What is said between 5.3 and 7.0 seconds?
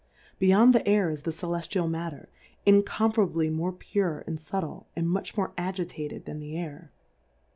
more agitated than the Air.